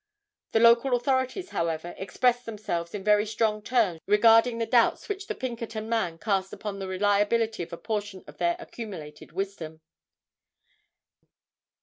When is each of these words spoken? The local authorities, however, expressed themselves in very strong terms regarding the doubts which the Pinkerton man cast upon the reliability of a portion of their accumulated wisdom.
The 0.53 0.59
local 0.59 0.95
authorities, 0.95 1.49
however, 1.49 1.93
expressed 1.95 2.47
themselves 2.47 2.95
in 2.95 3.03
very 3.03 3.23
strong 3.27 3.61
terms 3.61 4.01
regarding 4.07 4.57
the 4.57 4.65
doubts 4.65 5.07
which 5.07 5.27
the 5.27 5.35
Pinkerton 5.35 5.87
man 5.87 6.17
cast 6.17 6.51
upon 6.51 6.79
the 6.79 6.87
reliability 6.87 7.61
of 7.61 7.71
a 7.71 7.77
portion 7.77 8.23
of 8.25 8.39
their 8.39 8.55
accumulated 8.57 9.31
wisdom. 9.31 9.81